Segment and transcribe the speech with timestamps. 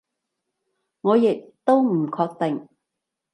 [1.01, 2.67] 我亦都唔確定